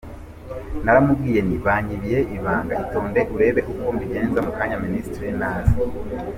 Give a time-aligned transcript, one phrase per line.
[0.83, 5.75] Naramubwiye nti banyibiye ibanga itonde urebe uko mbigenza mu kanya ministre naza.